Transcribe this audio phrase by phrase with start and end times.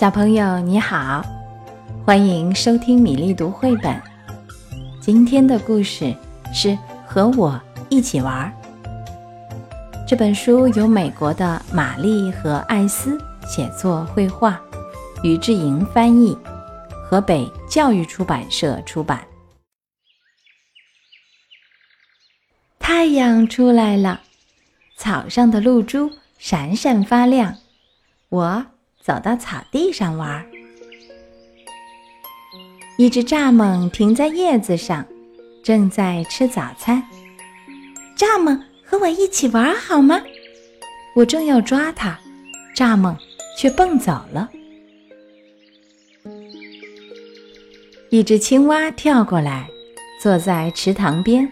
[0.00, 1.22] 小朋友你好，
[2.06, 4.02] 欢迎收听米粒读绘本。
[4.98, 6.16] 今天的故事
[6.54, 6.74] 是
[7.06, 7.60] 和我
[7.90, 8.50] 一起玩。
[10.08, 14.58] 这本书由美国的玛丽和艾斯写作绘画，
[15.22, 16.34] 于志莹翻译，
[17.04, 19.22] 河北教育出版社出版。
[22.78, 24.22] 太阳出来了，
[24.96, 27.54] 草上的露珠闪闪发亮。
[28.30, 28.64] 我。
[29.02, 30.44] 走到草地上玩，
[32.98, 35.06] 一只蚱蜢停在叶子上，
[35.64, 37.02] 正在吃早餐。
[38.14, 40.20] 蚱蜢和我一起玩好吗？
[41.16, 42.20] 我正要抓它，
[42.76, 43.16] 蚱蜢
[43.56, 44.50] 却蹦走了。
[48.10, 49.66] 一只青蛙跳过来，
[50.20, 51.50] 坐在池塘边。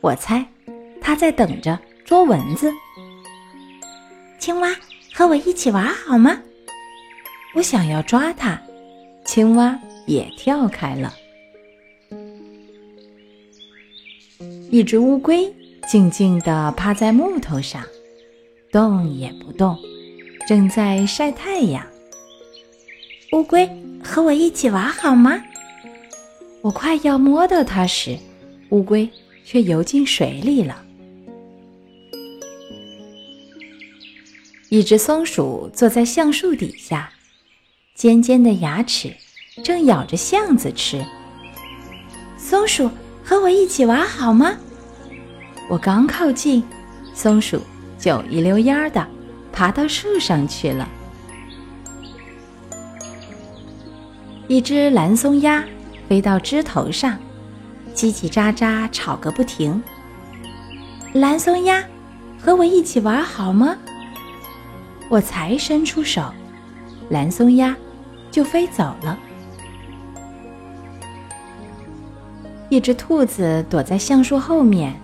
[0.00, 0.46] 我猜，
[1.02, 2.72] 它在等着捉蚊子。
[4.38, 4.74] 青蛙。
[5.18, 6.38] 和我一起玩好吗？
[7.56, 8.60] 我想要抓它，
[9.24, 11.14] 青蛙也跳开了。
[14.70, 15.50] 一只乌龟
[15.88, 17.82] 静静地趴在木头上，
[18.70, 19.74] 动也不动，
[20.46, 21.82] 正在晒太阳。
[23.32, 23.66] 乌龟
[24.04, 25.42] 和我一起玩好吗？
[26.60, 28.18] 我快要摸到它时，
[28.68, 29.08] 乌龟
[29.46, 30.84] 却游进水里了。
[34.68, 37.10] 一只松鼠坐在橡树底下，
[37.96, 39.10] 尖尖的牙齿
[39.64, 41.02] 正咬着橡子吃。
[42.36, 42.90] 松鼠
[43.24, 44.52] 和我一起玩好吗？
[45.70, 46.62] 我刚靠近，
[47.14, 47.58] 松鼠
[47.98, 49.04] 就一溜烟儿的
[49.50, 50.86] 爬到树上去了。
[54.46, 55.64] 一只蓝松鸦
[56.06, 57.18] 飞到枝头上，
[57.94, 59.82] 叽叽喳喳吵个不停。
[61.14, 61.82] 蓝松鸦，
[62.38, 63.74] 和我一起玩好吗？
[65.08, 66.30] 我才伸出手，
[67.08, 67.74] 蓝松鸦
[68.36, 69.18] 就飞走了。
[72.68, 74.94] 一只兔子躲在橡树后面，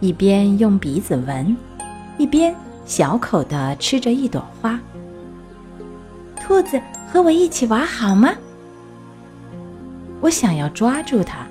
[0.00, 1.54] 一边用鼻子闻，
[2.16, 2.54] 一边
[2.86, 4.80] 小口的吃着一朵花。
[6.40, 6.80] 兔子
[7.12, 8.32] 和我一起玩好吗？
[10.22, 11.46] 我想要抓住它，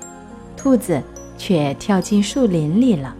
[0.56, 1.00] 兔子
[1.38, 3.14] 却跳进树林里了。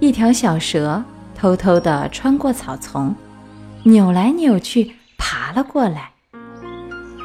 [0.00, 3.14] 一条小蛇偷偷地穿过草丛，
[3.86, 6.10] 扭来扭去爬了过来。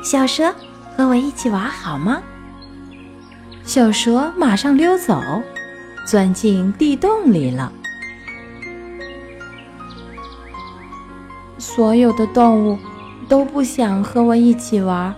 [0.03, 0.53] 小蛇，
[0.95, 2.21] 和我一起玩好吗？
[3.63, 5.19] 小蛇马上溜走，
[6.05, 7.73] 钻进地洞里了。
[11.57, 12.77] 所有的动物
[13.27, 15.11] 都不想和我一起玩。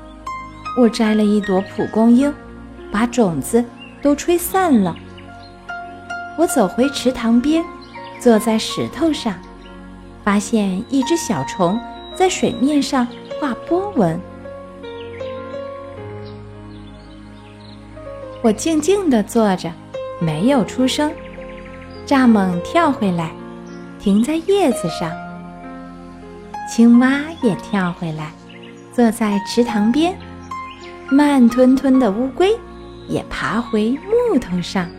[0.80, 2.34] 我摘了一朵蒲公英，
[2.90, 3.64] 把种子
[4.02, 4.96] 都吹散了。
[6.38, 7.62] 我走回池塘边，
[8.18, 9.36] 坐在石头上，
[10.24, 11.80] 发现一只小虫
[12.16, 13.08] 在水面上
[13.40, 14.20] 画波纹。
[18.42, 19.72] 我静静地坐着，
[20.20, 21.12] 没有出声。
[22.06, 23.32] 蚱蜢跳回来，
[24.00, 25.12] 停在叶子上。
[26.70, 28.32] 青蛙也跳回来，
[28.92, 30.18] 坐在池塘边。
[31.10, 32.58] 慢吞吞的乌龟
[33.08, 33.98] 也爬回
[34.32, 34.90] 木头上。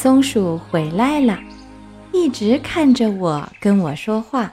[0.00, 1.36] 松鼠回来了，
[2.12, 4.52] 一直看着我，跟我说话。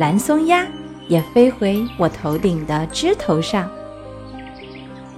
[0.00, 0.66] 蓝松鸦
[1.06, 3.70] 也飞回我头顶的枝头上。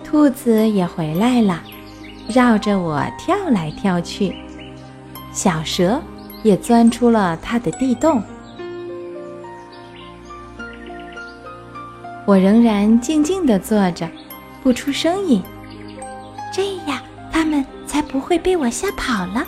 [0.05, 1.63] 兔子也回来了，
[2.29, 4.37] 绕着我跳来跳去。
[5.33, 5.99] 小蛇
[6.43, 8.23] 也钻出了它的地洞。
[12.27, 14.07] 我仍然静静地坐着，
[14.63, 15.43] 不出声音。
[18.15, 19.45] 不会被我吓跑了。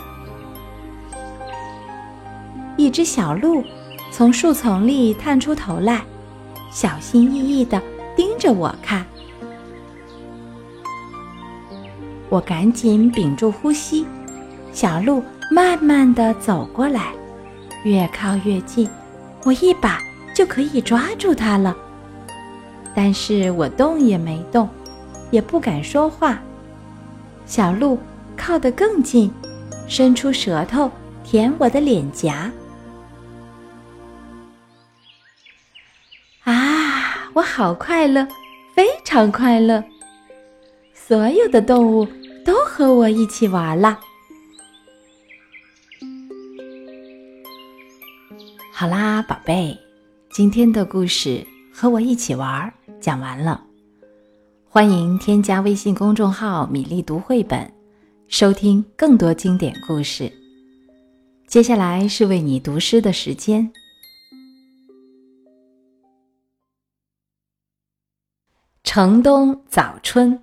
[2.75, 3.63] 一只小鹿
[4.11, 6.03] 从树丛里探出头来，
[6.69, 7.81] 小心翼翼地
[8.13, 9.05] 盯着我看。
[12.27, 14.05] 我赶紧屏住呼吸，
[14.73, 17.13] 小鹿慢慢地走过来，
[17.83, 18.89] 越靠越近，
[19.45, 20.01] 我一把
[20.35, 21.73] 就可以抓住它了。
[22.93, 24.67] 但是我动也没动，
[25.31, 26.37] 也不敢说话。
[27.45, 27.97] 小鹿。
[28.37, 29.29] 靠得更近，
[29.87, 30.89] 伸出舌头
[31.23, 32.49] 舔我的脸颊。
[36.43, 38.25] 啊，我好快乐，
[38.73, 39.83] 非常快乐！
[40.93, 42.07] 所有的动物
[42.45, 43.99] 都和我一起玩了。
[48.71, 49.77] 好啦，宝贝，
[50.29, 53.63] 今天的故事和我一起玩讲完了。
[54.69, 57.69] 欢迎添加微信公众号“米粒读绘本”。
[58.29, 60.31] 收听更多经典故事。
[61.47, 63.71] 接下来是为你读诗的时间。
[68.83, 70.39] 《城东早春》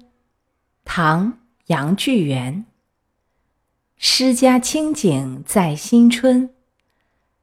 [0.85, 1.33] 唐·
[1.67, 2.65] 杨巨源。
[3.97, 6.51] 诗家清景在新春，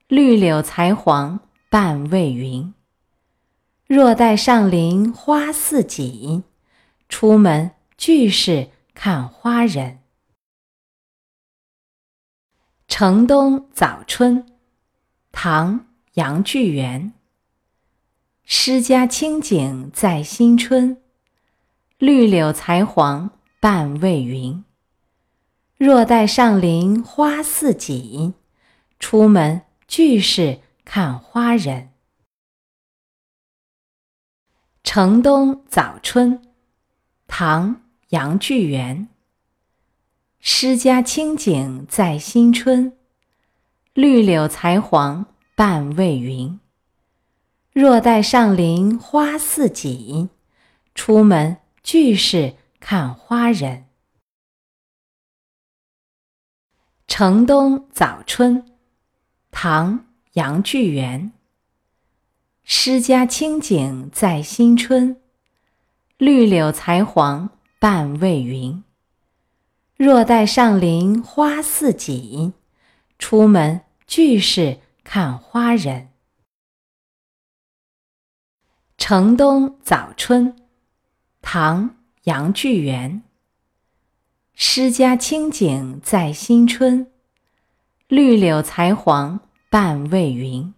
[0.08, 1.40] 绿柳才黄
[1.70, 2.74] 半未匀。
[3.86, 6.44] 若待上林花似锦，
[7.08, 9.92] 出门俱是看花人。
[12.94, 14.44] 《城东早春》
[15.32, 15.80] 唐·
[16.16, 17.14] 杨巨源。
[18.44, 21.02] 诗家清景在新春，
[21.98, 23.30] 绿柳才黄
[23.62, 24.66] 半未匀。
[25.78, 28.34] 若待上林花似锦，
[29.00, 31.84] 出门俱是看花人。
[34.84, 36.38] 《城东早春》
[37.26, 37.76] 唐·
[38.10, 39.08] 杨巨源。
[40.44, 42.98] 诗家清景在新春，
[43.94, 46.60] 绿柳才黄半未匀。
[47.72, 50.32] 若待上林花似锦，
[50.96, 53.86] 出门俱是看花人。
[57.14, 58.64] 《城东早春》
[59.52, 60.00] 唐·
[60.34, 61.32] 杨巨源。
[62.64, 65.22] 诗家清景在新春，
[66.18, 67.48] 绿柳才黄
[67.78, 68.84] 半未匀。
[70.04, 72.54] 若待上林花似锦，
[73.20, 76.10] 出门俱是看花人。
[78.98, 80.54] 《城东早春》
[81.40, 81.90] 唐·
[82.24, 83.22] 杨巨源。
[84.56, 87.12] 诗家清景在新春，
[88.08, 89.40] 绿柳才黄
[89.70, 90.74] 半未匀。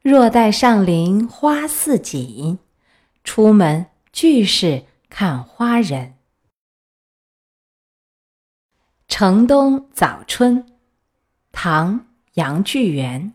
[0.00, 2.58] 若待上林花似锦，
[3.22, 6.12] 出门俱是看花人。
[9.18, 10.62] 《城东早春》
[11.50, 12.00] 唐·
[12.34, 13.32] 杨巨源。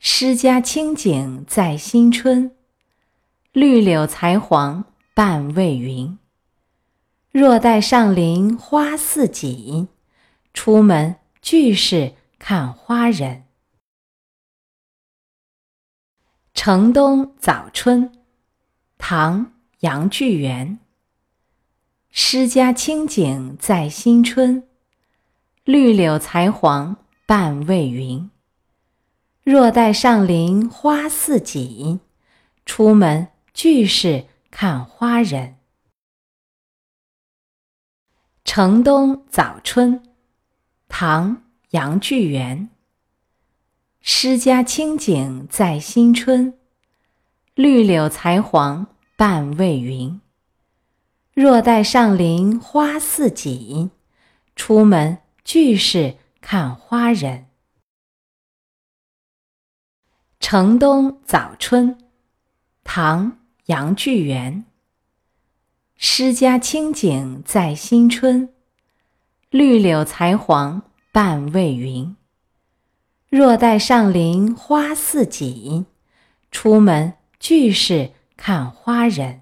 [0.00, 2.50] 诗家清景在新春，
[3.52, 6.18] 绿柳才黄半未匀。
[7.30, 9.86] 若待上林花似锦，
[10.52, 13.44] 出门俱是看花人。
[16.60, 18.10] 《城东早春》
[18.98, 19.46] 唐·
[19.78, 20.80] 杨巨源。
[22.12, 24.64] 诗家清景在新春，
[25.62, 28.28] 绿柳才黄半未匀。
[29.44, 32.00] 若待上林花似锦，
[32.66, 35.50] 出门俱是看花人。
[38.44, 40.00] 《城东早春》
[40.88, 41.36] 唐·
[41.70, 42.68] 杨巨源。
[44.00, 46.58] 诗家清景在新春，
[47.54, 50.20] 绿柳才黄半未匀。
[51.40, 53.90] 若待上林花似锦，
[54.54, 57.38] 出门俱是看花人。
[60.38, 61.94] 《城东早春》
[62.84, 63.32] 唐·
[63.64, 64.66] 杨巨源。
[65.96, 68.50] 诗家清景在新春，
[69.48, 72.14] 绿柳才黄半未匀。
[73.30, 75.86] 若待上林花似锦，
[76.50, 79.36] 出门俱是看花人。《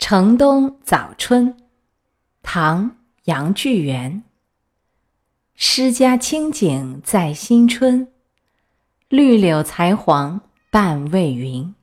[0.00, 1.54] 城东早春》
[2.42, 2.90] 唐·
[3.24, 4.24] 杨巨源。
[5.54, 8.08] 诗家清景在新春，
[9.10, 10.40] 绿柳才黄
[10.70, 11.74] 半未匀。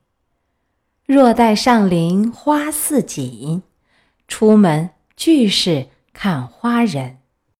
[1.06, 3.62] 若待上林花似锦，
[4.26, 7.17] 出门俱是看花人。